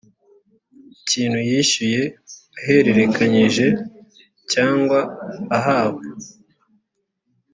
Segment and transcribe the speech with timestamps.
[1.01, 2.01] ikintu yishyuye
[2.59, 3.67] ahererekanyije
[4.51, 4.99] cyangwa
[5.57, 6.03] ahawe